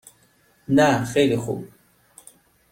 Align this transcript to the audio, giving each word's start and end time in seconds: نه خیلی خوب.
نه 0.67 1.05
خیلی 1.05 1.35
خوب. 1.37 1.67